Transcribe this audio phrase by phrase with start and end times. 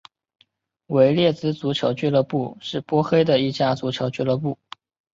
[0.87, 4.57] 维列兹足球俱乐部是波黑的一家足球俱乐部。